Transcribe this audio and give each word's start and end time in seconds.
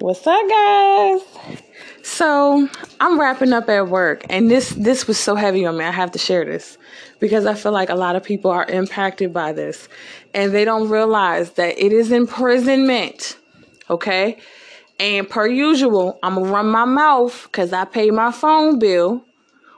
What's 0.00 0.24
up, 0.28 0.48
guys? 0.48 1.20
So 2.04 2.68
I'm 3.00 3.18
wrapping 3.18 3.52
up 3.52 3.68
at 3.68 3.88
work, 3.88 4.24
and 4.30 4.48
this 4.48 4.70
this 4.70 5.08
was 5.08 5.18
so 5.18 5.34
heavy 5.34 5.66
on 5.66 5.76
me. 5.76 5.84
I 5.84 5.90
have 5.90 6.12
to 6.12 6.20
share 6.20 6.44
this 6.44 6.78
because 7.18 7.46
I 7.46 7.54
feel 7.54 7.72
like 7.72 7.90
a 7.90 7.96
lot 7.96 8.14
of 8.14 8.22
people 8.22 8.52
are 8.52 8.64
impacted 8.66 9.32
by 9.32 9.52
this, 9.52 9.88
and 10.34 10.54
they 10.54 10.64
don't 10.64 10.88
realize 10.88 11.50
that 11.54 11.76
it 11.84 11.92
is 11.92 12.12
imprisonment. 12.12 13.38
Okay, 13.90 14.38
and 15.00 15.28
per 15.28 15.48
usual, 15.48 16.20
I'm 16.22 16.36
gonna 16.36 16.48
run 16.48 16.68
my 16.68 16.84
mouth 16.84 17.48
because 17.50 17.72
I 17.72 17.84
pay 17.84 18.12
my 18.12 18.30
phone 18.30 18.78
bill 18.78 19.24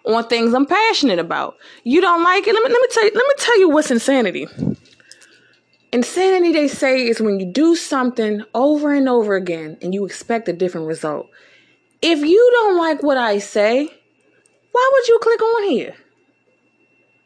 on 0.04 0.28
things 0.28 0.52
I'm 0.52 0.66
passionate 0.66 1.18
about. 1.18 1.56
You 1.84 2.02
don't 2.02 2.22
like 2.22 2.46
it? 2.46 2.52
Let 2.52 2.62
me 2.62 2.70
let 2.70 2.82
me 2.82 2.88
tell 2.90 3.04
you. 3.04 3.12
Let 3.14 3.26
me 3.26 3.34
tell 3.38 3.58
you 3.58 3.70
what's 3.70 3.90
insanity. 3.90 4.46
Insanity, 5.92 6.52
they 6.52 6.68
say, 6.68 7.06
is 7.06 7.20
when 7.20 7.40
you 7.40 7.46
do 7.46 7.74
something 7.74 8.42
over 8.54 8.92
and 8.92 9.08
over 9.08 9.34
again 9.34 9.76
and 9.82 9.92
you 9.92 10.04
expect 10.06 10.48
a 10.48 10.52
different 10.52 10.86
result. 10.86 11.28
If 12.00 12.20
you 12.20 12.50
don't 12.52 12.78
like 12.78 13.02
what 13.02 13.16
I 13.16 13.38
say, 13.38 13.88
why 14.72 14.90
would 14.92 15.08
you 15.08 15.18
click 15.20 15.42
on 15.42 15.62
here? 15.64 15.94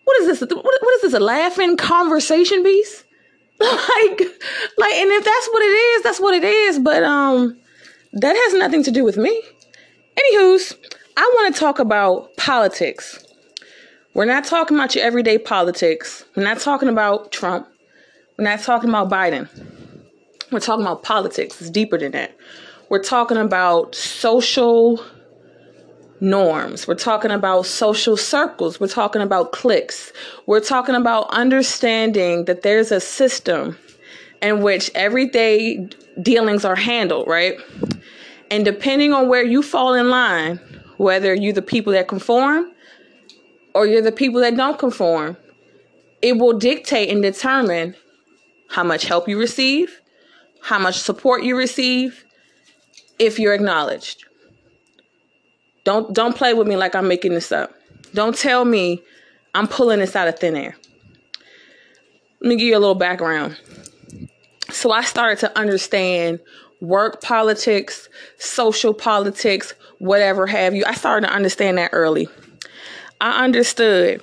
What 0.04 0.20
is 0.22 0.40
this? 0.40 0.50
What, 0.50 0.94
is 0.96 1.02
this? 1.02 1.14
A 1.14 1.20
laughing 1.20 1.76
conversation 1.76 2.62
piece? 2.62 3.04
like, 3.60 4.20
like, 4.78 4.92
and 4.94 5.10
if 5.12 5.24
that's 5.24 5.48
what 5.48 5.62
it 5.62 5.66
is, 5.66 6.02
that's 6.02 6.20
what 6.20 6.34
it 6.34 6.44
is. 6.44 6.78
But 6.78 7.04
um, 7.04 7.58
that 8.14 8.34
has 8.34 8.54
nothing 8.54 8.82
to 8.84 8.90
do 8.90 9.04
with 9.04 9.16
me. 9.16 9.42
Anywho's, 10.16 10.74
I 11.16 11.32
want 11.34 11.54
to 11.54 11.60
talk 11.60 11.78
about 11.78 12.36
politics. 12.36 13.24
We're 14.14 14.24
not 14.24 14.44
talking 14.44 14.76
about 14.76 14.94
your 14.94 15.04
everyday 15.04 15.38
politics. 15.38 16.24
We're 16.36 16.44
not 16.44 16.60
talking 16.60 16.88
about 16.88 17.32
Trump. 17.32 17.66
We're 18.36 18.44
not 18.44 18.60
talking 18.60 18.88
about 18.88 19.08
Biden. 19.10 19.48
We're 20.50 20.60
talking 20.60 20.84
about 20.84 21.04
politics. 21.04 21.60
It's 21.60 21.70
deeper 21.70 21.98
than 21.98 22.12
that. 22.12 22.36
We're 22.88 23.02
talking 23.02 23.36
about 23.36 23.94
social 23.94 25.04
norms. 26.20 26.88
We're 26.88 26.96
talking 26.96 27.30
about 27.30 27.66
social 27.66 28.16
circles. 28.16 28.80
We're 28.80 28.88
talking 28.88 29.22
about 29.22 29.52
cliques. 29.52 30.12
We're 30.46 30.60
talking 30.60 30.96
about 30.96 31.30
understanding 31.30 32.46
that 32.46 32.62
there's 32.62 32.90
a 32.90 33.00
system 33.00 33.76
in 34.42 34.62
which 34.62 34.90
everyday 34.96 35.88
dealings 36.20 36.64
are 36.64 36.76
handled, 36.76 37.28
right? 37.28 37.56
And 38.50 38.64
depending 38.64 39.12
on 39.12 39.28
where 39.28 39.44
you 39.44 39.62
fall 39.62 39.94
in 39.94 40.10
line, 40.10 40.60
whether 40.96 41.34
you're 41.34 41.52
the 41.52 41.62
people 41.62 41.92
that 41.92 42.08
conform 42.08 42.72
or 43.74 43.86
you're 43.86 44.02
the 44.02 44.12
people 44.12 44.40
that 44.40 44.56
don't 44.56 44.78
conform, 44.78 45.36
it 46.20 46.36
will 46.36 46.58
dictate 46.58 47.10
and 47.10 47.22
determine 47.22 47.94
how 48.74 48.82
much 48.82 49.04
help 49.04 49.28
you 49.28 49.38
receive, 49.38 50.00
how 50.60 50.80
much 50.80 50.98
support 50.98 51.44
you 51.44 51.56
receive, 51.56 52.24
if 53.20 53.38
you're 53.38 53.54
acknowledged. 53.54 54.24
Don't 55.84 56.12
don't 56.12 56.34
play 56.34 56.54
with 56.54 56.66
me 56.66 56.74
like 56.74 56.96
I'm 56.96 57.06
making 57.06 57.34
this 57.34 57.52
up. 57.52 57.72
Don't 58.14 58.36
tell 58.36 58.64
me 58.64 59.00
I'm 59.54 59.68
pulling 59.68 60.00
this 60.00 60.16
out 60.16 60.26
of 60.26 60.40
thin 60.40 60.56
air. 60.56 60.74
Let 62.40 62.48
me 62.48 62.56
give 62.56 62.66
you 62.66 62.76
a 62.76 62.80
little 62.80 62.96
background. 62.96 63.56
So 64.70 64.90
I 64.90 65.02
started 65.02 65.38
to 65.40 65.56
understand 65.56 66.40
work 66.80 67.22
politics, 67.22 68.08
social 68.38 68.92
politics, 68.92 69.72
whatever 70.00 70.48
have 70.48 70.74
you. 70.74 70.84
I 70.84 70.94
started 70.94 71.28
to 71.28 71.32
understand 71.32 71.78
that 71.78 71.90
early. 71.92 72.28
I 73.20 73.44
understood 73.44 74.20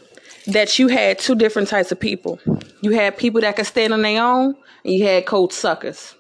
that 0.48 0.80
you 0.80 0.88
had 0.88 1.20
two 1.20 1.36
different 1.36 1.68
types 1.68 1.92
of 1.92 2.00
people. 2.00 2.40
You 2.82 2.92
had 2.92 3.18
people 3.18 3.42
that 3.42 3.56
could 3.56 3.66
stand 3.66 3.94
on 3.94 4.02
their 4.02 4.24
own, 4.24 4.56
and 4.84 4.94
you 4.94 5.06
had 5.06 5.26
cold 5.26 5.54
suckers. 5.54 6.16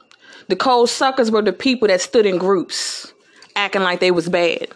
The 0.48 0.56
cold 0.56 0.90
suckers 0.90 1.32
were 1.32 1.42
the 1.42 1.54
people 1.54 1.88
that 1.88 2.02
stood 2.02 2.26
in 2.26 2.38
groups, 2.38 3.14
acting 3.56 3.84
like 3.84 4.00
they 4.00 4.12
was 4.12 4.30
bad. 4.30 4.68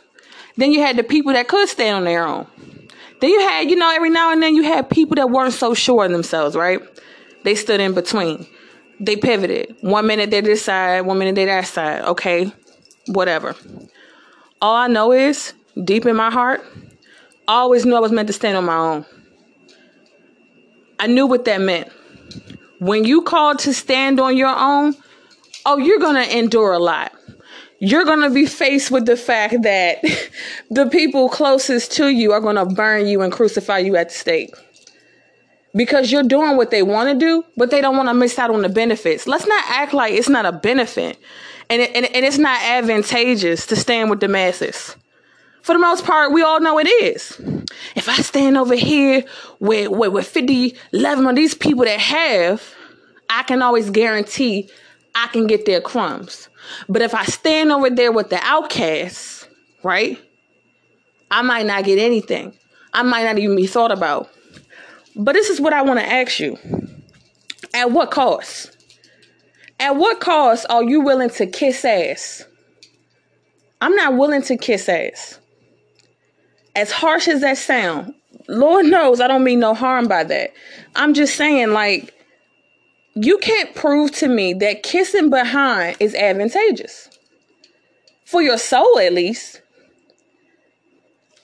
Then 0.57 0.71
you 0.71 0.81
had 0.81 0.97
the 0.97 1.03
people 1.03 1.33
that 1.33 1.47
could 1.47 1.67
stand 1.67 1.97
on 1.97 2.03
their 2.05 2.25
own. 2.25 2.47
Then 3.19 3.29
you 3.29 3.41
had, 3.41 3.69
you 3.69 3.75
know, 3.75 3.91
every 3.93 4.09
now 4.09 4.31
and 4.31 4.41
then 4.41 4.55
you 4.55 4.63
had 4.63 4.89
people 4.89 5.15
that 5.15 5.29
weren't 5.29 5.53
so 5.53 5.73
sure 5.73 6.05
of 6.05 6.11
themselves, 6.11 6.55
right? 6.55 6.79
They 7.43 7.55
stood 7.55 7.79
in 7.79 7.93
between. 7.93 8.47
They 8.99 9.15
pivoted. 9.17 9.75
One 9.81 10.07
minute 10.07 10.31
they're 10.31 10.41
this 10.41 10.63
side, 10.63 11.01
one 11.01 11.17
minute 11.17 11.35
they're 11.35 11.45
that 11.45 11.67
side. 11.67 12.03
Okay, 12.03 12.51
whatever. 13.07 13.55
All 14.61 14.75
I 14.75 14.87
know 14.87 15.11
is, 15.11 15.53
deep 15.83 16.05
in 16.05 16.15
my 16.15 16.31
heart, 16.31 16.61
I 17.47 17.55
always 17.55 17.85
knew 17.85 17.95
I 17.95 17.99
was 17.99 18.11
meant 18.11 18.27
to 18.27 18.33
stand 18.33 18.57
on 18.57 18.65
my 18.65 18.77
own. 18.77 19.05
I 20.99 21.07
knew 21.07 21.25
what 21.27 21.45
that 21.45 21.61
meant. 21.61 21.89
When 22.79 23.05
you 23.05 23.21
called 23.21 23.59
to 23.59 23.73
stand 23.73 24.19
on 24.19 24.37
your 24.37 24.55
own, 24.55 24.95
oh, 25.65 25.77
you're 25.77 25.99
going 25.99 26.15
to 26.15 26.37
endure 26.37 26.73
a 26.73 26.79
lot. 26.79 27.13
You're 27.79 28.05
going 28.05 28.21
to 28.21 28.29
be 28.29 28.45
faced 28.45 28.91
with 28.91 29.05
the 29.05 29.17
fact 29.17 29.61
that 29.63 30.03
the 30.69 30.87
people 30.87 31.29
closest 31.29 31.91
to 31.93 32.09
you 32.09 32.31
are 32.31 32.41
going 32.41 32.55
to 32.55 32.65
burn 32.65 33.07
you 33.07 33.21
and 33.21 33.31
crucify 33.31 33.79
you 33.79 33.95
at 33.95 34.09
the 34.09 34.15
stake. 34.15 34.55
Because 35.75 36.11
you're 36.11 36.23
doing 36.23 36.55
what 36.55 36.71
they 36.71 36.83
want 36.83 37.09
to 37.09 37.15
do, 37.15 37.43
but 37.57 37.69
they 37.69 37.81
don't 37.81 37.97
want 37.97 38.07
to 38.07 38.13
miss 38.13 38.39
out 38.39 38.49
on 38.49 38.61
the 38.61 38.69
benefits. 38.69 39.27
Let's 39.27 39.45
not 39.45 39.63
act 39.67 39.93
like 39.93 40.13
it's 40.13 40.29
not 40.29 40.45
a 40.45 40.53
benefit 40.53 41.17
and, 41.69 41.81
it, 41.81 41.91
and, 41.95 42.05
and 42.05 42.25
it's 42.25 42.37
not 42.37 42.61
advantageous 42.61 43.65
to 43.67 43.75
stand 43.75 44.09
with 44.09 44.19
the 44.19 44.27
masses 44.27 44.95
for 45.65 45.73
the 45.73 45.79
most 45.79 46.05
part, 46.05 46.31
we 46.31 46.43
all 46.43 46.59
know 46.59 46.77
it 46.77 46.85
is. 46.85 47.41
If 47.95 48.07
I 48.07 48.17
stand 48.17 48.55
over 48.55 48.75
here 48.75 49.23
with, 49.59 49.89
with, 49.89 50.13
with 50.13 50.27
50, 50.27 50.77
11 50.93 51.25
of 51.25 51.35
these 51.35 51.55
people 51.55 51.85
that 51.85 51.99
have, 51.99 52.61
I 53.31 53.41
can 53.41 53.63
always 53.63 53.89
guarantee 53.89 54.69
I 55.15 55.25
can 55.25 55.47
get 55.47 55.65
their 55.65 55.81
crumbs. 55.81 56.49
But 56.87 57.01
if 57.01 57.15
I 57.15 57.25
stand 57.25 57.71
over 57.71 57.89
there 57.89 58.11
with 58.11 58.29
the 58.29 58.37
outcasts, 58.43 59.47
right, 59.81 60.21
I 61.31 61.41
might 61.41 61.65
not 61.65 61.83
get 61.83 61.97
anything. 61.97 62.53
I 62.93 63.01
might 63.01 63.23
not 63.23 63.39
even 63.39 63.55
be 63.55 63.65
thought 63.65 63.91
about. 63.91 64.29
But 65.15 65.33
this 65.33 65.49
is 65.49 65.59
what 65.59 65.73
I 65.73 65.81
want 65.81 65.99
to 65.99 66.05
ask 66.05 66.39
you. 66.39 66.59
At 67.73 67.89
what 67.89 68.11
cost? 68.11 68.77
At 69.79 69.95
what 69.95 70.19
cost 70.19 70.67
are 70.69 70.83
you 70.83 71.01
willing 71.01 71.31
to 71.31 71.47
kiss 71.47 71.83
ass? 71.83 72.45
I'm 73.81 73.95
not 73.95 74.15
willing 74.15 74.43
to 74.43 74.57
kiss 74.57 74.87
ass 74.87 75.39
as 76.75 76.91
harsh 76.91 77.27
as 77.27 77.41
that 77.41 77.57
sound, 77.57 78.13
Lord 78.47 78.85
knows 78.85 79.19
I 79.19 79.27
don't 79.27 79.43
mean 79.43 79.59
no 79.59 79.73
harm 79.73 80.07
by 80.07 80.23
that. 80.25 80.53
I'm 80.95 81.13
just 81.13 81.35
saying, 81.35 81.71
like, 81.71 82.13
you 83.15 83.37
can't 83.39 83.73
prove 83.75 84.11
to 84.13 84.27
me 84.27 84.53
that 84.55 84.83
kissing 84.83 85.29
behind 85.29 85.97
is 85.99 86.13
advantageous. 86.13 87.09
For 88.25 88.41
your 88.41 88.57
soul, 88.57 88.99
at 88.99 89.13
least. 89.13 89.61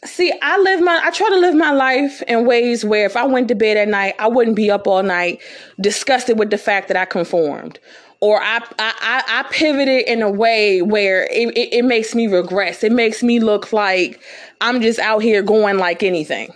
See, 0.03 0.33
I 0.41 0.57
live 0.59 0.81
my 0.81 0.99
I 1.03 1.11
try 1.11 1.29
to 1.29 1.37
live 1.37 1.53
my 1.53 1.71
life 1.71 2.23
in 2.23 2.45
ways 2.45 2.83
where 2.83 3.05
if 3.05 3.15
I 3.15 3.25
went 3.25 3.47
to 3.49 3.55
bed 3.55 3.77
at 3.77 3.87
night, 3.87 4.15
I 4.17 4.27
wouldn't 4.27 4.55
be 4.55 4.71
up 4.71 4.87
all 4.87 5.03
night 5.03 5.41
disgusted 5.79 6.39
with 6.39 6.49
the 6.49 6.57
fact 6.57 6.87
that 6.87 6.97
I 6.97 7.05
conformed 7.05 7.79
or 8.21 8.41
I, 8.41 8.59
I, 8.77 9.23
I 9.27 9.45
pivoted 9.51 10.07
in 10.07 10.21
a 10.21 10.29
way 10.29 10.83
where 10.83 11.23
it, 11.23 11.57
it, 11.57 11.73
it 11.73 11.85
makes 11.85 12.13
me 12.13 12.27
regress. 12.27 12.83
It 12.83 12.91
makes 12.91 13.23
me 13.23 13.39
look 13.39 13.73
like 13.73 14.21
I'm 14.61 14.79
just 14.79 14.99
out 14.99 15.23
here 15.23 15.41
going 15.41 15.77
like 15.77 16.03
anything. 16.03 16.53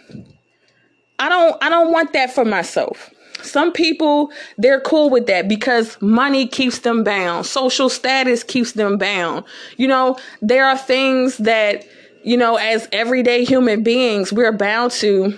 I 1.18 1.28
don't 1.28 1.64
I 1.64 1.70
don't 1.70 1.92
want 1.92 2.14
that 2.14 2.32
for 2.32 2.46
myself. 2.46 3.10
Some 3.42 3.72
people 3.72 4.32
they're 4.58 4.82
cool 4.82 5.10
with 5.10 5.26
that 5.26 5.48
because 5.48 6.00
money 6.02 6.48
keeps 6.48 6.80
them 6.80 7.04
bound. 7.04 7.48
Social 7.48 7.90
status 7.90 8.44
keeps 8.44 8.74
them 8.74 8.98
bound. 8.98 9.44
You 9.78 9.88
know, 9.88 10.18
there 10.42 10.66
are 10.66 10.78
things 10.78 11.38
that, 11.38 11.86
you 12.24 12.38
know, 12.38 12.58
as 12.58 12.88
everyday 12.92 13.44
human 13.44 13.82
beings, 13.82 14.32
we're 14.32 14.52
bound 14.52 14.92
to 14.94 15.36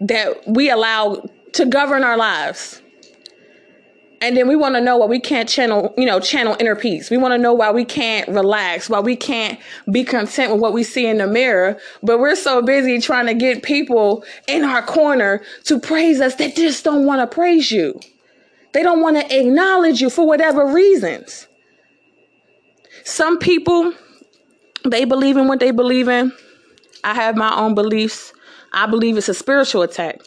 that 0.00 0.46
we 0.48 0.70
allow 0.70 1.24
to 1.52 1.66
govern 1.66 2.02
our 2.02 2.16
lives 2.16 2.82
and 4.20 4.36
then 4.36 4.48
we 4.48 4.56
want 4.56 4.74
to 4.74 4.80
know 4.80 4.96
why 4.96 5.06
we 5.06 5.20
can't 5.20 5.48
channel 5.48 5.92
you 5.96 6.06
know 6.06 6.20
channel 6.20 6.56
inner 6.58 6.76
peace. 6.76 7.10
We 7.10 7.16
want 7.16 7.32
to 7.32 7.38
know 7.38 7.52
why 7.52 7.70
we 7.70 7.84
can't 7.84 8.28
relax 8.28 8.88
why 8.88 9.00
we 9.00 9.16
can't 9.16 9.58
be 9.90 10.04
content 10.04 10.52
with 10.52 10.60
what 10.60 10.72
we 10.72 10.84
see 10.84 11.06
in 11.06 11.18
the 11.18 11.26
mirror. 11.26 11.78
But 12.02 12.18
we're 12.18 12.36
so 12.36 12.62
busy 12.62 13.00
trying 13.00 13.26
to 13.26 13.34
get 13.34 13.62
people 13.62 14.24
in 14.48 14.64
our 14.64 14.82
corner 14.82 15.42
to 15.64 15.78
praise 15.78 16.20
us 16.20 16.36
that 16.36 16.56
just 16.56 16.84
don't 16.84 17.04
want 17.04 17.20
to 17.20 17.34
praise 17.34 17.70
you. 17.70 17.98
They 18.72 18.82
don't 18.82 19.00
want 19.00 19.16
to 19.16 19.40
acknowledge 19.40 20.00
you 20.00 20.10
for 20.10 20.26
whatever 20.26 20.66
reasons. 20.66 21.46
Some 23.04 23.38
people 23.38 23.92
they 24.84 25.04
believe 25.04 25.36
in 25.36 25.48
what 25.48 25.60
they 25.60 25.72
believe 25.72 26.08
in. 26.08 26.32
I 27.04 27.14
have 27.14 27.36
my 27.36 27.54
own 27.54 27.74
beliefs. 27.74 28.32
I 28.72 28.86
believe 28.86 29.16
it's 29.16 29.28
a 29.28 29.34
spiritual 29.34 29.82
attack 29.82 30.20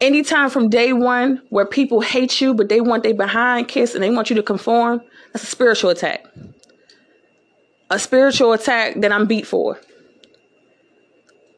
anytime 0.00 0.50
from 0.50 0.68
day 0.68 0.92
one 0.92 1.42
where 1.50 1.66
people 1.66 2.00
hate 2.00 2.40
you, 2.40 2.54
but 2.54 2.68
they 2.68 2.80
want 2.80 3.02
their 3.02 3.14
behind 3.14 3.68
kiss 3.68 3.94
and 3.94 4.02
they 4.02 4.10
want 4.10 4.30
you 4.30 4.36
to 4.36 4.42
conform, 4.42 5.00
that's 5.32 5.44
a 5.44 5.46
spiritual 5.46 5.90
attack. 5.90 6.24
A 7.90 7.98
spiritual 7.98 8.52
attack 8.52 9.00
that 9.00 9.12
I'm 9.12 9.26
beat 9.26 9.46
for. 9.46 9.80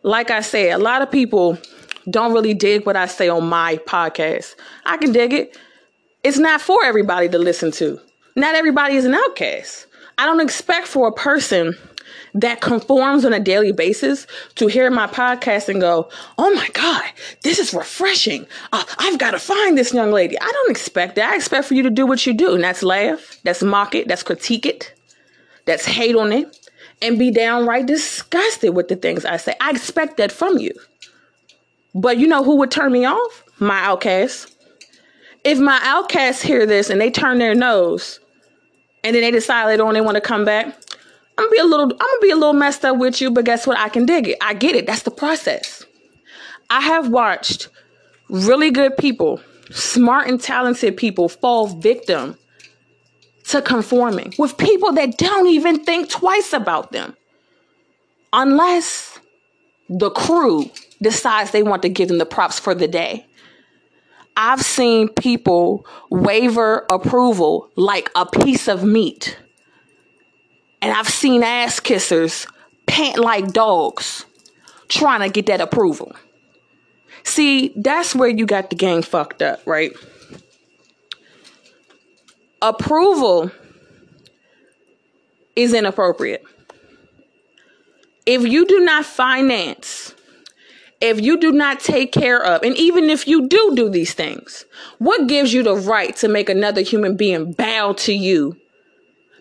Like 0.03 0.31
I 0.31 0.41
said, 0.41 0.73
a 0.73 0.79
lot 0.79 1.03
of 1.03 1.11
people 1.11 1.59
don't 2.09 2.33
really 2.33 2.55
dig 2.55 2.87
what 2.87 2.97
I 2.97 3.07
say 3.07 3.29
on 3.29 3.47
my 3.49 3.77
podcast. 3.79 4.55
I 4.85 4.97
can 4.97 5.13
dig 5.13 5.33
it. 5.33 5.59
It's 6.23 6.39
not 6.39 6.61
for 6.61 6.85
everybody 6.85 7.29
to 7.29 7.39
listen 7.39 7.71
to. 7.73 8.01
Not 8.37 8.55
everybody 8.55 8.97
is 8.97 9.05
an 9.05 9.15
outcast. 9.15 9.87
I 10.19 10.27
don't 10.27 10.41
expect 10.41 10.87
for 10.87 11.09
a 11.09 11.13
person 11.13 11.77
that 12.35 12.61
conforms 12.61 13.25
on 13.25 13.33
a 13.33 13.41
daily 13.41 13.73
basis 13.73 14.27
to 14.57 14.67
hear 14.67 14.91
my 14.91 15.07
podcast 15.07 15.69
and 15.69 15.81
go, 15.81 16.09
oh 16.39 16.55
my 16.55 16.69
God, 16.73 17.05
this 17.43 17.59
is 17.59 17.73
refreshing. 17.73 18.47
Uh, 18.73 18.85
I've 18.99 19.19
got 19.19 19.33
to 19.33 19.39
find 19.39 19.77
this 19.77 19.95
young 19.95 20.13
lady. 20.13 20.39
I 20.39 20.51
don't 20.51 20.71
expect 20.71 21.17
that. 21.17 21.33
I 21.33 21.37
expect 21.37 21.67
for 21.67 21.75
you 21.75 21.83
to 21.83 21.91
do 21.91 22.07
what 22.07 22.27
you 22.27 22.35
do, 22.35 22.55
and 22.55 22.65
that's 22.65 22.83
laugh, 22.83 23.39
that's 23.45 23.63
mock 23.63 23.95
it, 23.95 24.09
that's 24.09 24.23
critique 24.23 24.67
it, 24.67 24.93
that's 25.65 25.85
hate 25.85 26.17
on 26.17 26.33
it, 26.33 26.71
and 27.03 27.19
be 27.19 27.31
downright 27.31 27.87
disgusted 27.87 28.75
with 28.75 28.89
the 28.89 28.97
things 28.97 29.25
I 29.25 29.37
say. 29.37 29.55
I 29.61 29.71
expect 29.71 30.17
that 30.19 30.33
from 30.33 30.59
you. 30.59 30.73
But 31.95 32.19
you 32.19 32.27
know 32.27 32.45
who 32.45 32.57
would 32.57 32.71
turn 32.71 32.93
me 32.93 33.07
off? 33.07 33.45
My 33.59 33.81
outcasts. 33.81 34.55
If 35.45 35.59
my 35.59 35.81
outcasts 35.83 36.43
hear 36.43 36.67
this 36.67 36.91
and 36.91 37.01
they 37.01 37.11
turn 37.11 37.39
their 37.39 37.55
nose 37.55 38.21
and 39.05 39.15
then 39.15 39.23
they 39.23 39.31
decide 39.31 39.69
they 39.69 40.01
want 40.01 40.17
to 40.17 40.21
come 40.21 40.45
back, 40.45 40.77
I'm 41.39 41.45
gonna 41.45 41.51
be 41.51 41.59
a 41.59 41.65
little 41.65 41.85
I'm 41.85 41.99
gonna 41.99 42.21
be 42.23 42.31
a 42.31 42.37
little 42.37 42.55
messed 42.55 42.85
up 42.85 42.97
with 42.97 43.21
you, 43.21 43.31
but 43.31 43.45
guess 43.45 43.67
what? 43.67 43.79
I 43.79 43.89
can 43.89 44.07
dig 44.07 44.29
it. 44.29 44.39
I 44.41 44.55
get 44.55 44.75
it. 44.75 44.87
That's 44.87 45.03
the 45.03 45.11
process. 45.11 45.85
I 46.71 46.81
have 46.81 47.09
watched 47.09 47.69
really 48.29 48.71
good 48.71 48.97
people, 48.97 49.41
smart 49.71 50.29
and 50.29 50.41
talented 50.41 50.97
people 50.97 51.29
fall 51.29 51.67
victim 51.67 52.37
to 53.49 53.63
conforming 53.63 54.33
with 54.39 54.57
people 54.57 54.93
that 54.93 55.19
don't 55.19 55.47
even 55.49 55.85
think 55.85 56.11
twice 56.11 56.53
about 56.53 56.91
them. 56.93 57.17
Unless 58.33 59.21
the 59.89 60.11
crew 60.11 60.69
decides 61.01 61.51
they 61.51 61.63
want 61.63 61.83
to 61.83 61.89
give 61.89 62.09
them 62.09 62.19
the 62.19 62.27
props 62.27 62.59
for 62.59 62.75
the 62.75 62.89
day. 62.89 63.27
I've 64.37 64.61
seen 64.61 65.09
people 65.09 65.87
waver 66.11 66.85
approval 66.91 67.71
like 67.77 68.11
a 68.15 68.27
piece 68.27 68.69
of 68.69 68.85
meat 68.85 69.39
and 70.83 70.93
I've 70.93 71.09
seen 71.09 71.43
ass 71.43 71.81
kissers 71.81 72.47
pant 72.87 73.19
like 73.19 73.53
dogs 73.53 74.25
trying 74.89 75.21
to 75.21 75.29
get 75.29 75.47
that 75.47 75.61
approval. 75.61 76.15
See, 77.25 77.73
that's 77.77 78.15
where 78.15 78.29
you 78.29 78.47
got 78.47 78.71
the 78.71 78.77
game 78.77 79.03
fucked 79.03 79.43
up, 79.43 79.61
right? 79.67 79.93
Approval 82.63 83.51
is 85.57 85.75
inappropriate. 85.75 86.45
If 88.27 88.47
you 88.47 88.67
do 88.67 88.81
not 88.81 89.05
finance, 89.05 90.15
if 91.01 91.21
you 91.21 91.39
do 91.39 91.53
not 91.53 91.81
take 91.81 92.13
care 92.13 92.43
of, 92.43 92.63
and 92.63 92.77
even 92.77 93.11
if 93.11 93.27
you 93.27 93.49
do 93.49 93.73
do 93.75 93.89
these 93.89 94.15
things, 94.15 94.65
what 94.99 95.29
gives 95.29 95.53
you 95.53 95.63
the 95.63 95.75
right 95.75 96.15
to 96.17 96.29
make 96.29 96.49
another 96.49 96.81
human 96.81 97.17
being 97.17 97.53
bow 97.53 97.93
to 97.95 98.13
you 98.13 98.57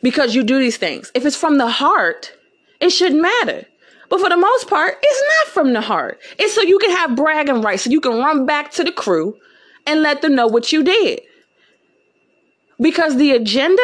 because 0.06 0.36
you 0.36 0.44
do 0.44 0.60
these 0.60 0.78
things. 0.78 1.12
If 1.16 1.26
it's 1.26 1.36
from 1.36 1.58
the 1.58 1.68
heart, 1.68 2.32
it 2.80 2.92
shouldn't 2.92 3.24
matter. 3.24 3.66
But 4.08 4.20
for 4.20 4.30
the 4.30 4.38
most 4.38 4.70
part, 4.70 5.00
it's 5.02 5.24
not 5.34 5.54
from 5.56 5.74
the 5.74 5.82
heart. 5.82 6.20
It's 6.38 6.54
so 6.54 6.62
you 6.62 6.78
can 6.78 6.92
have 6.92 7.16
bragging 7.16 7.64
rights, 7.64 7.86
so 7.86 7.90
you 7.90 8.00
can 8.00 8.20
run 8.20 8.46
back 8.46 8.70
to 8.74 8.84
the 8.84 8.92
crew 8.92 9.36
and 9.88 10.04
let 10.04 10.22
them 10.22 10.36
know 10.36 10.46
what 10.46 10.72
you 10.72 10.84
did. 10.84 11.22
Because 12.80 13.18
the 13.18 13.32
agenda 13.32 13.82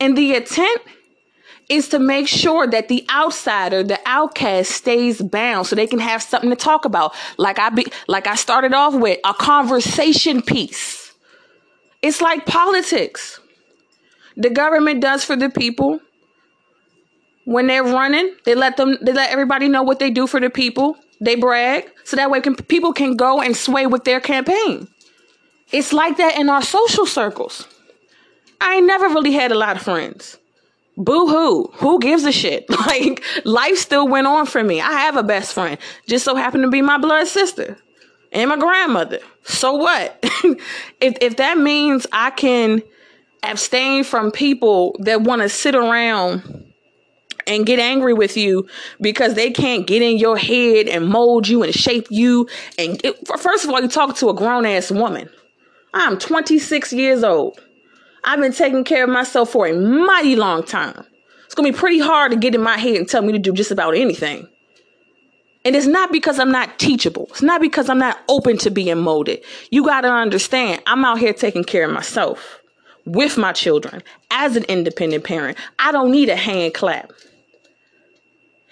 and 0.00 0.18
the 0.18 0.34
intent 0.34 0.82
is 1.68 1.88
to 1.90 2.00
make 2.00 2.26
sure 2.26 2.66
that 2.66 2.88
the 2.88 3.06
outsider, 3.08 3.84
the 3.84 4.00
outcast 4.06 4.72
stays 4.72 5.22
bound 5.22 5.68
so 5.68 5.76
they 5.76 5.86
can 5.86 6.00
have 6.00 6.20
something 6.20 6.50
to 6.50 6.56
talk 6.56 6.84
about. 6.84 7.14
Like 7.38 7.60
I 7.60 7.70
be 7.70 7.86
like 8.08 8.26
I 8.26 8.34
started 8.34 8.74
off 8.74 8.94
with 8.94 9.20
a 9.24 9.34
conversation 9.34 10.42
piece. 10.42 11.12
It's 12.02 12.20
like 12.20 12.44
politics 12.44 13.38
the 14.40 14.50
government 14.50 15.00
does 15.00 15.24
for 15.24 15.36
the 15.36 15.50
people. 15.50 16.00
When 17.44 17.66
they're 17.66 17.84
running 17.84 18.34
they 18.44 18.54
let 18.54 18.76
them 18.76 18.96
they 19.02 19.12
let 19.12 19.30
everybody 19.30 19.68
know 19.68 19.82
what 19.82 19.98
they 19.98 20.10
do 20.10 20.26
for 20.26 20.40
the 20.40 20.50
people. 20.50 20.96
They 21.20 21.36
brag. 21.36 21.90
So 22.04 22.16
that 22.16 22.30
way 22.30 22.40
can, 22.40 22.56
people 22.56 22.92
can 22.92 23.16
go 23.16 23.42
and 23.42 23.56
sway 23.56 23.86
with 23.86 24.04
their 24.04 24.20
campaign. 24.20 24.88
It's 25.70 25.92
like 25.92 26.16
that 26.16 26.38
in 26.38 26.48
our 26.48 26.62
social 26.62 27.06
circles. 27.06 27.66
I 28.60 28.76
ain't 28.76 28.86
never 28.86 29.08
really 29.08 29.32
had 29.32 29.52
a 29.52 29.54
lot 29.54 29.76
of 29.76 29.82
friends. 29.82 30.38
Boo 30.96 31.26
hoo 31.28 31.70
who 31.74 31.98
gives 32.00 32.24
a 32.24 32.32
shit? 32.32 32.66
Like 32.86 33.22
life 33.44 33.76
still 33.76 34.08
went 34.08 34.26
on 34.26 34.46
for 34.46 34.64
me. 34.64 34.80
I 34.80 34.92
have 34.92 35.16
a 35.16 35.22
best 35.22 35.52
friend. 35.52 35.78
Just 36.06 36.24
so 36.24 36.34
happened 36.34 36.64
to 36.64 36.70
be 36.70 36.82
my 36.82 36.98
blood 36.98 37.26
sister 37.26 37.76
and 38.32 38.48
my 38.48 38.56
grandmother. 38.56 39.20
So 39.44 39.74
what? 39.74 40.24
If 41.00 41.16
if 41.20 41.36
that 41.36 41.56
means 41.56 42.06
i 42.12 42.30
can 42.30 42.82
abstain 43.42 44.04
from 44.04 44.30
people 44.30 44.96
that 45.00 45.22
want 45.22 45.42
to 45.42 45.48
sit 45.48 45.74
around 45.74 46.70
and 47.46 47.66
get 47.66 47.78
angry 47.78 48.12
with 48.12 48.36
you 48.36 48.68
because 49.00 49.34
they 49.34 49.50
can't 49.50 49.86
get 49.86 50.02
in 50.02 50.18
your 50.18 50.36
head 50.36 50.88
and 50.88 51.08
mold 51.08 51.48
you 51.48 51.62
and 51.62 51.74
shape 51.74 52.06
you. 52.10 52.48
And 52.78 53.00
it, 53.04 53.16
first 53.38 53.64
of 53.64 53.70
all, 53.70 53.80
you 53.80 53.88
talk 53.88 54.16
to 54.16 54.28
a 54.28 54.34
grown 54.34 54.66
ass 54.66 54.90
woman. 54.90 55.28
I'm 55.92 56.18
26 56.18 56.92
years 56.92 57.24
old. 57.24 57.58
I've 58.22 58.40
been 58.40 58.52
taking 58.52 58.84
care 58.84 59.04
of 59.04 59.10
myself 59.10 59.50
for 59.50 59.66
a 59.66 59.72
mighty 59.72 60.36
long 60.36 60.62
time. 60.62 61.04
It's 61.46 61.54
gonna 61.54 61.72
be 61.72 61.76
pretty 61.76 61.98
hard 61.98 62.30
to 62.32 62.38
get 62.38 62.54
in 62.54 62.62
my 62.62 62.76
head 62.76 62.96
and 62.96 63.08
tell 63.08 63.22
me 63.22 63.32
to 63.32 63.38
do 63.38 63.52
just 63.52 63.72
about 63.72 63.96
anything. 63.96 64.46
And 65.64 65.74
it's 65.74 65.86
not 65.86 66.12
because 66.12 66.38
I'm 66.38 66.52
not 66.52 66.78
teachable. 66.78 67.26
It's 67.30 67.42
not 67.42 67.60
because 67.60 67.88
I'm 67.88 67.98
not 67.98 68.18
open 68.28 68.56
to 68.58 68.70
being 68.70 68.98
molded. 68.98 69.42
You 69.70 69.84
gotta 69.84 70.08
understand, 70.08 70.82
I'm 70.86 71.04
out 71.04 71.18
here 71.18 71.32
taking 71.32 71.64
care 71.64 71.84
of 71.84 71.92
myself 71.92 72.59
with 73.06 73.36
my 73.36 73.52
children 73.52 74.02
as 74.30 74.56
an 74.56 74.64
independent 74.64 75.24
parent. 75.24 75.58
I 75.78 75.92
don't 75.92 76.10
need 76.10 76.28
a 76.28 76.36
hand 76.36 76.74
clap. 76.74 77.12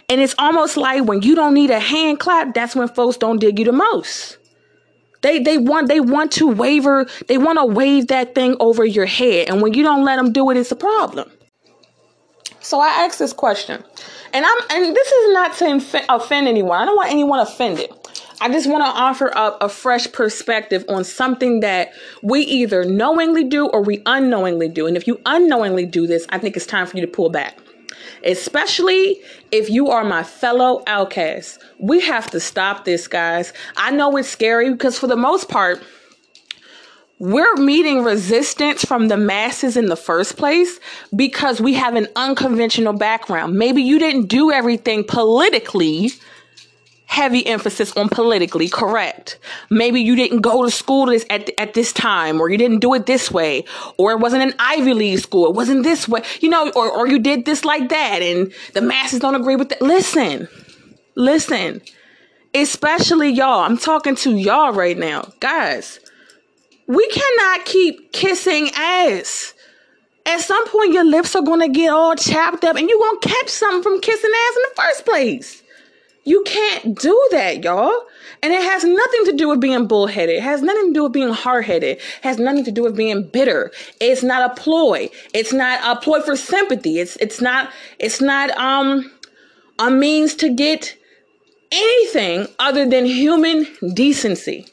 And 0.08 0.20
it's 0.20 0.34
almost 0.38 0.76
like 0.76 1.04
when 1.04 1.22
you 1.22 1.34
don't 1.34 1.54
need 1.54 1.70
a 1.70 1.80
hand 1.80 2.18
clap, 2.18 2.54
that's 2.54 2.74
when 2.74 2.88
folks 2.88 3.16
don't 3.16 3.38
dig 3.38 3.58
you 3.58 3.64
the 3.64 3.72
most. 3.72 4.38
They 5.20 5.40
they 5.40 5.58
want 5.58 5.88
they 5.88 6.00
want 6.00 6.32
to 6.32 6.46
waver, 6.46 7.06
they 7.26 7.38
want 7.38 7.58
to 7.58 7.64
wave 7.64 8.06
that 8.08 8.34
thing 8.34 8.56
over 8.60 8.84
your 8.84 9.06
head. 9.06 9.48
And 9.48 9.60
when 9.60 9.74
you 9.74 9.82
don't 9.82 10.04
let 10.04 10.16
them 10.16 10.32
do 10.32 10.48
it, 10.50 10.56
it's 10.56 10.70
a 10.70 10.76
problem. 10.76 11.30
So 12.60 12.80
I 12.80 12.88
asked 13.04 13.18
this 13.18 13.32
question. 13.32 13.82
And 14.32 14.44
I'm 14.44 14.58
and 14.70 14.94
this 14.94 15.08
is 15.08 15.32
not 15.32 15.56
to 15.56 15.66
inf- 15.66 16.06
offend 16.08 16.48
anyone. 16.48 16.78
I 16.80 16.84
don't 16.84 16.96
want 16.96 17.10
anyone 17.10 17.40
offended. 17.40 17.90
I 18.40 18.48
just 18.48 18.68
want 18.68 18.84
to 18.84 18.88
offer 18.88 19.36
up 19.36 19.60
a 19.60 19.68
fresh 19.68 20.10
perspective 20.12 20.84
on 20.88 21.02
something 21.02 21.60
that 21.60 21.92
we 22.22 22.42
either 22.42 22.84
knowingly 22.84 23.42
do 23.42 23.66
or 23.66 23.82
we 23.82 24.00
unknowingly 24.06 24.68
do. 24.68 24.86
And 24.86 24.96
if 24.96 25.08
you 25.08 25.20
unknowingly 25.26 25.86
do 25.86 26.06
this, 26.06 26.24
I 26.28 26.38
think 26.38 26.56
it's 26.56 26.66
time 26.66 26.86
for 26.86 26.96
you 26.96 27.04
to 27.04 27.10
pull 27.10 27.30
back. 27.30 27.58
Especially 28.24 29.20
if 29.50 29.68
you 29.68 29.88
are 29.88 30.04
my 30.04 30.22
fellow 30.22 30.82
outcast. 30.86 31.62
We 31.80 32.00
have 32.00 32.30
to 32.30 32.38
stop 32.38 32.84
this, 32.84 33.08
guys. 33.08 33.52
I 33.76 33.90
know 33.90 34.16
it's 34.16 34.28
scary 34.28 34.70
because, 34.70 34.98
for 34.98 35.08
the 35.08 35.16
most 35.16 35.48
part, 35.48 35.82
we're 37.18 37.56
meeting 37.56 38.04
resistance 38.04 38.84
from 38.84 39.08
the 39.08 39.16
masses 39.16 39.76
in 39.76 39.86
the 39.86 39.96
first 39.96 40.36
place 40.36 40.78
because 41.14 41.60
we 41.60 41.74
have 41.74 41.96
an 41.96 42.06
unconventional 42.14 42.92
background. 42.92 43.58
Maybe 43.58 43.82
you 43.82 43.98
didn't 43.98 44.26
do 44.26 44.52
everything 44.52 45.02
politically 45.02 46.12
heavy 47.08 47.44
emphasis 47.46 47.96
on 47.96 48.08
politically 48.08 48.68
correct. 48.68 49.38
Maybe 49.70 50.00
you 50.00 50.14
didn't 50.14 50.42
go 50.42 50.64
to 50.64 50.70
school 50.70 51.06
this 51.06 51.24
at, 51.30 51.50
at 51.58 51.72
this 51.72 51.90
time, 51.92 52.38
or 52.38 52.50
you 52.50 52.58
didn't 52.58 52.80
do 52.80 52.92
it 52.94 53.06
this 53.06 53.30
way, 53.30 53.64
or 53.96 54.12
it 54.12 54.20
wasn't 54.20 54.42
an 54.42 54.54
Ivy 54.58 54.92
League 54.92 55.18
school, 55.18 55.48
it 55.48 55.54
wasn't 55.54 55.82
this 55.84 56.06
way, 56.06 56.22
you 56.40 56.50
know, 56.50 56.70
or, 56.76 56.90
or 56.90 57.08
you 57.08 57.18
did 57.18 57.46
this 57.46 57.64
like 57.64 57.88
that, 57.88 58.20
and 58.22 58.52
the 58.74 58.82
masses 58.82 59.20
don't 59.20 59.34
agree 59.34 59.56
with 59.56 59.70
that. 59.70 59.80
Listen, 59.80 60.48
listen, 61.16 61.80
especially 62.54 63.30
y'all, 63.30 63.60
I'm 63.60 63.78
talking 63.78 64.14
to 64.16 64.36
y'all 64.36 64.72
right 64.72 64.96
now, 64.96 65.32
guys. 65.40 66.00
We 66.86 67.08
cannot 67.08 67.64
keep 67.64 68.12
kissing 68.12 68.70
ass. 68.76 69.54
At 70.26 70.40
some 70.40 70.68
point, 70.68 70.92
your 70.92 71.04
lips 71.04 71.34
are 71.34 71.42
gonna 71.42 71.70
get 71.70 71.90
all 71.90 72.14
chapped 72.14 72.64
up, 72.64 72.76
and 72.76 72.86
you're 72.86 72.98
gonna 72.98 73.20
catch 73.20 73.48
something 73.48 73.82
from 73.82 74.00
kissing 74.02 74.30
ass 74.30 74.56
in 74.56 74.62
the 74.68 74.82
first 74.82 75.06
place. 75.06 75.62
You 76.28 76.42
can't 76.44 76.98
do 76.98 77.28
that, 77.30 77.64
y'all. 77.64 78.04
And 78.42 78.52
it 78.52 78.62
has 78.62 78.84
nothing 78.84 79.24
to 79.24 79.32
do 79.32 79.48
with 79.48 79.60
being 79.60 79.86
bullheaded. 79.86 80.36
It 80.36 80.42
has 80.42 80.60
nothing 80.60 80.88
to 80.88 80.92
do 80.92 81.04
with 81.04 81.12
being 81.14 81.32
hard-headed. 81.32 81.96
It 81.96 82.02
has 82.20 82.38
nothing 82.38 82.64
to 82.66 82.70
do 82.70 82.82
with 82.82 82.94
being 82.94 83.22
bitter. 83.26 83.72
It's 83.98 84.22
not 84.22 84.50
a 84.50 84.54
ploy. 84.54 85.08
It's 85.32 85.54
not 85.54 85.80
a 85.82 85.98
ploy 85.98 86.20
for 86.20 86.36
sympathy. 86.36 86.98
It's 86.98 87.16
it's 87.16 87.40
not 87.40 87.72
it's 87.98 88.20
not 88.20 88.50
um 88.58 89.10
a 89.78 89.90
means 89.90 90.34
to 90.34 90.50
get 90.50 90.94
anything 91.72 92.46
other 92.58 92.86
than 92.86 93.06
human 93.06 93.66
decency. 93.94 94.66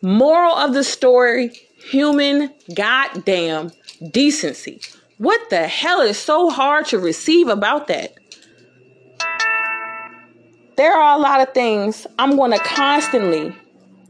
Moral 0.00 0.54
of 0.54 0.72
the 0.72 0.82
story, 0.82 1.50
human 1.90 2.54
goddamn 2.74 3.72
decency. 4.10 4.80
What 5.18 5.50
the 5.50 5.68
hell 5.68 6.00
is 6.00 6.18
so 6.18 6.48
hard 6.48 6.86
to 6.86 6.98
receive 6.98 7.48
about 7.48 7.86
that? 7.88 8.14
There 10.76 10.92
are 10.92 11.18
a 11.18 11.20
lot 11.20 11.40
of 11.40 11.52
things 11.54 12.06
I'm 12.18 12.36
going 12.36 12.52
to 12.52 12.58
constantly, 12.58 13.54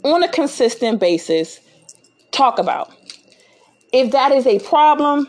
on 0.02 0.22
a 0.22 0.28
consistent 0.28 1.00
basis, 1.00 1.60
talk 2.30 2.58
about. 2.58 2.92
If 3.92 4.12
that 4.12 4.32
is 4.32 4.46
a 4.46 4.58
problem, 4.60 5.28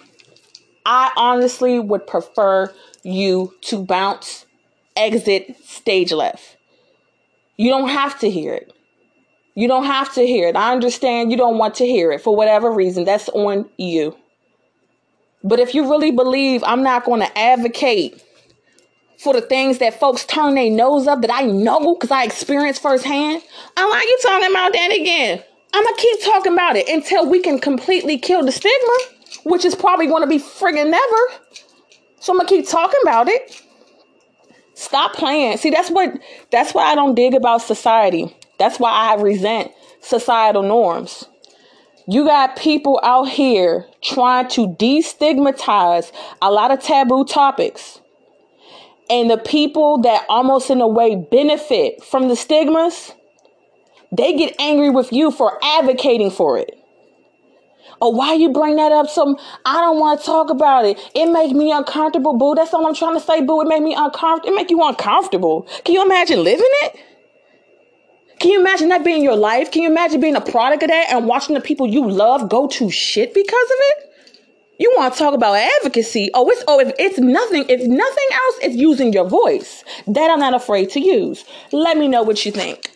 I 0.86 1.12
honestly 1.16 1.80
would 1.80 2.06
prefer 2.08 2.74
you 3.04 3.54
to 3.62 3.84
bounce, 3.84 4.46
exit, 4.96 5.56
stage 5.64 6.12
left. 6.12 6.58
You 7.58 7.70
don't 7.70 7.90
have 7.90 8.20
to 8.20 8.30
hear 8.30 8.54
it. 8.54 8.74
You 9.56 9.68
don't 9.68 9.86
have 9.86 10.14
to 10.14 10.26
hear 10.26 10.48
it. 10.48 10.56
I 10.56 10.72
understand 10.72 11.32
you 11.32 11.38
don't 11.38 11.58
want 11.58 11.76
to 11.76 11.86
hear 11.86 12.12
it 12.12 12.22
for 12.22 12.36
whatever 12.36 12.72
reason. 12.72 13.04
That's 13.04 13.30
on 13.30 13.70
you. 13.78 14.16
But 15.44 15.60
if 15.60 15.76
you 15.76 15.90
really 15.90 16.12
believe 16.12 16.64
I'm 16.64 16.84
not 16.84 17.04
going 17.04 17.22
to 17.22 17.38
advocate 17.38 18.24
for 19.22 19.34
the 19.34 19.42
things 19.42 19.78
that 19.78 20.00
folks 20.00 20.26
turn 20.26 20.56
their 20.56 20.72
nose 20.72 21.06
up 21.06 21.22
that 21.22 21.32
I 21.32 21.44
know 21.44 21.94
because 21.94 22.10
I 22.10 22.24
experienced 22.24 22.82
firsthand, 22.82 23.44
I 23.78 23.88
like 23.88 24.04
you 24.04 24.20
talking 24.24 24.50
about 24.50 24.74
that 24.74 24.92
again. 25.00 25.44
I'm 25.74 25.84
to 25.84 25.94
keep 25.98 26.24
talking 26.24 26.54
about 26.54 26.76
it 26.76 26.90
until 26.90 27.30
we 27.30 27.40
can 27.40 27.60
completely 27.60 28.18
kill 28.18 28.44
the 28.44 28.52
stigma, 28.52 28.98
which 29.44 29.64
is 29.64 29.76
probably 29.76 30.08
to 30.08 30.28
be 30.28 30.40
friggin' 30.40 30.90
never. 30.90 31.44
So 32.20 32.34
I'm 32.34 32.40
to 32.40 32.46
keep 32.46 32.68
talking 32.68 33.00
about 33.04 33.28
it. 33.28 33.62
Stop 34.74 35.14
playing. 35.14 35.58
See, 35.58 35.70
that's 35.70 35.92
what 35.92 36.20
that's 36.50 36.74
why 36.74 36.86
I 36.86 36.96
don't 36.96 37.14
dig 37.14 37.36
about 37.36 37.62
society. 37.62 38.36
That's 38.58 38.80
why 38.80 38.92
I 38.92 39.22
resent 39.22 39.72
societal 40.02 40.64
norms. 40.64 41.26
You 42.08 42.26
got 42.26 42.56
people 42.56 43.00
out 43.04 43.30
here 43.30 43.86
trying 44.02 44.48
to 44.50 44.68
destigmatize 44.68 46.12
a 46.42 46.52
lot 46.52 46.72
of 46.72 46.82
taboo 46.82 47.26
topics. 47.26 48.00
And 49.10 49.30
the 49.30 49.38
people 49.38 50.00
that 50.00 50.26
almost 50.30 50.70
in 50.70 50.80
a 50.80 50.88
way 50.88 51.16
benefit 51.16 52.04
from 52.04 52.28
the 52.30 52.36
stigmas, 52.36 53.12
they 54.12 54.34
get 54.38 54.56
angry 54.60 54.90
with 54.90 55.12
you 55.12 55.32
for 55.32 55.60
advocating 55.64 56.32
for 56.32 56.58
it. 56.58 56.78
Oh, 58.02 58.10
why 58.10 58.34
you 58.34 58.52
bring 58.52 58.78
that 58.78 58.92
up? 58.92 59.10
Some 59.10 59.38
I 59.66 59.80
don't 59.82 60.00
want 60.00 60.20
to 60.20 60.26
talk 60.26 60.50
about 60.50 60.86
it. 60.86 60.98
It 61.14 61.28
makes 61.28 61.54
me 61.54 61.72
uncomfortable, 61.72 62.38
boo. 62.38 62.56
That's 62.56 62.74
all 62.74 62.86
I'm 62.88 62.96
trying 62.96 63.14
to 63.14 63.20
say, 63.20 63.42
boo. 63.42 63.62
It 63.62 63.68
make 63.68 63.84
me 63.84 63.94
uncomfortable. 63.96 64.54
It 64.54 64.56
make 64.56 64.72
you 64.72 64.82
uncomfortable. 64.84 65.68
Can 65.86 65.96
you 65.96 66.04
imagine 66.04 66.44
living 66.44 66.66
it? 66.84 67.00
Can 68.40 68.50
you 68.50 68.60
imagine 68.60 68.90
that 68.90 69.04
being 69.04 69.22
your 69.22 69.36
life? 69.36 69.72
Can 69.72 69.84
you 69.84 69.90
imagine 69.90 70.20
being 70.20 70.36
a 70.36 70.42
product 70.42 70.82
of 70.82 70.90
that 70.90 71.12
and 71.12 71.28
watching 71.28 71.54
the 71.54 71.62
people 71.62 71.86
you 71.86 72.10
love 72.10 72.50
go 72.50 72.66
to 72.68 72.90
shit 72.90 73.36
because 73.36 73.70
of 73.70 73.78
it? 73.80 74.11
You 74.82 74.92
want 74.98 75.14
to 75.14 75.20
talk 75.20 75.36
about 75.36 75.54
advocacy? 75.54 76.32
Oh, 76.34 76.50
it's 76.50 76.64
oh, 76.68 76.80
if 76.80 76.92
it's 76.98 77.20
nothing, 77.20 77.66
if 77.70 77.82
nothing 77.82 78.28
else, 78.34 78.58
it's 78.64 78.76
using 78.76 79.14
your 79.14 79.30
voice. 79.30 79.84
That 80.08 80.32
I'm 80.32 80.40
not 80.40 80.56
afraid 80.56 80.90
to 80.92 81.00
use. 81.00 81.46
Let 81.72 82.00
me 82.00 82.08
know 82.08 82.24
what 82.24 82.44
you 82.48 82.52
think. 82.52 82.92